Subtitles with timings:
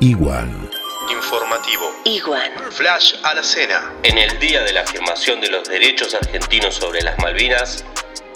[0.00, 0.70] Igual.
[1.10, 1.84] Informativo.
[2.04, 2.50] Igual.
[2.70, 3.92] Flash a la cena.
[4.02, 7.84] En el día de la afirmación de los derechos argentinos sobre las Malvinas,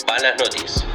[0.07, 0.87] van las noticias.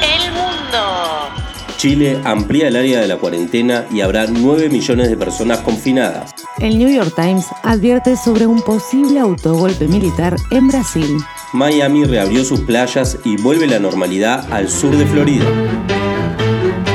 [0.00, 1.28] El mundo.
[1.76, 6.32] Chile amplía el área de la cuarentena y habrá 9 millones de personas confinadas.
[6.58, 11.18] El New York Times advierte sobre un posible autogolpe militar en Brasil.
[11.52, 15.44] Miami reabrió sus playas y vuelve la normalidad al sur de Florida.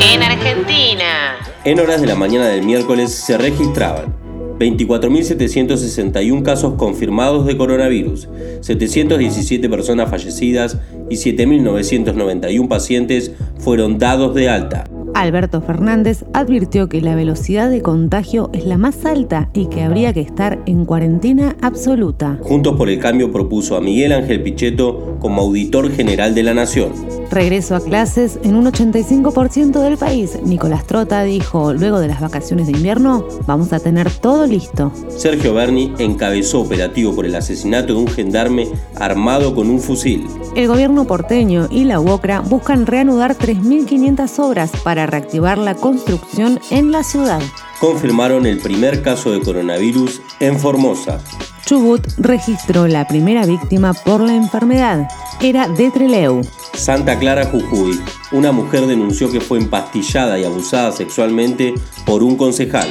[0.02, 1.47] En Argentina.
[1.64, 4.16] En horas de la mañana del miércoles se registraban
[4.60, 8.30] 24.761 casos confirmados de coronavirus,
[8.62, 10.78] 717 personas fallecidas
[11.10, 14.86] y 7.991 pacientes fueron dados de alta.
[15.14, 20.14] Alberto Fernández advirtió que la velocidad de contagio es la más alta y que habría
[20.14, 22.38] que estar en cuarentena absoluta.
[22.42, 26.94] Juntos por el Cambio propuso a Miguel Ángel Pichetto como auditor general de la Nación.
[27.30, 30.38] Regreso a clases en un 85% del país.
[30.44, 34.92] Nicolás Trota dijo, luego de las vacaciones de invierno, vamos a tener todo listo.
[35.10, 40.26] Sergio Berni encabezó operativo por el asesinato de un gendarme armado con un fusil.
[40.56, 46.92] El gobierno porteño y la UOCRA buscan reanudar 3.500 obras para reactivar la construcción en
[46.92, 47.42] la ciudad.
[47.80, 51.20] Confirmaron el primer caso de coronavirus en Formosa.
[51.68, 55.10] Chubut registró la primera víctima por la enfermedad.
[55.42, 56.40] Era de Treleu.
[56.74, 58.00] Santa Clara Jujuy.
[58.32, 61.74] Una mujer denunció que fue empastillada y abusada sexualmente
[62.06, 62.88] por un concejal.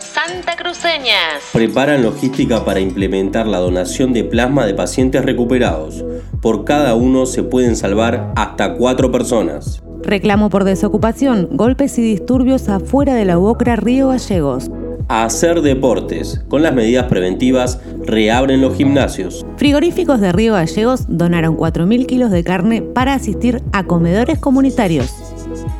[0.00, 1.44] Santa Cruceñas.
[1.50, 6.04] Preparan logística para implementar la donación de plasma de pacientes recuperados.
[6.42, 9.82] Por cada uno se pueden salvar hasta cuatro personas.
[10.02, 14.70] Reclamo por desocupación, golpes y disturbios afuera de la UOCRA Río Gallegos.
[15.10, 16.40] A hacer deportes.
[16.46, 19.44] Con las medidas preventivas reabren los gimnasios.
[19.56, 25.12] Frigoríficos de Río Gallegos donaron 4.000 kilos de carne para asistir a comedores comunitarios.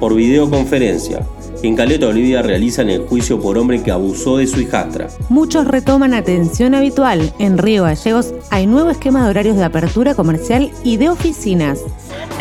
[0.00, 1.24] Por videoconferencia.
[1.62, 5.06] En Caleta, Olivia realizan el juicio por hombre que abusó de su hijastra.
[5.28, 7.32] Muchos retoman atención habitual.
[7.38, 11.84] En Río Gallegos hay nuevo esquema de horarios de apertura comercial y de oficinas.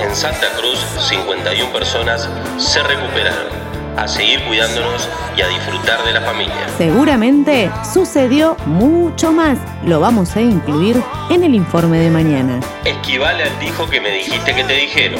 [0.03, 2.27] En Santa Cruz, 51 personas
[2.57, 3.68] se recuperaron.
[3.97, 6.67] A seguir cuidándonos y a disfrutar de la familia.
[6.77, 9.57] Seguramente sucedió mucho más.
[9.83, 12.59] Lo vamos a incluir en el informe de mañana.
[12.85, 15.19] Esquivale al dijo que me dijiste que te dijeron.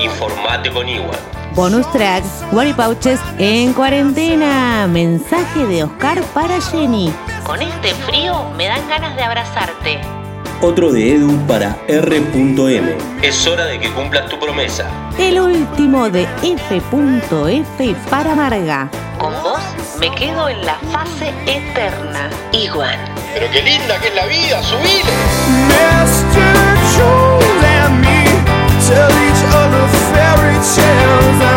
[0.00, 1.18] Informate con Igual.
[1.54, 2.44] Bonus tracks,
[2.76, 4.86] Pouches en cuarentena.
[4.86, 7.12] Mensaje de Oscar para Jenny.
[7.44, 10.15] Con este frío me dan ganas de abrazarte.
[10.62, 12.96] Otro de Edu para R.M.
[13.22, 14.88] Es hora de que cumplas tu promesa.
[15.18, 18.88] El último de F.F para Marga.
[19.18, 19.60] Con vos
[20.00, 22.30] me quedo en la fase eterna.
[22.52, 22.98] Igual.
[23.34, 25.12] Pero qué linda que es la vida, subile.
[25.68, 26.56] Mr.
[26.96, 28.24] Jules and me
[28.88, 31.55] tell each other fairy tales and